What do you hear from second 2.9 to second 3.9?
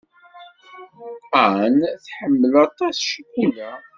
ccikula.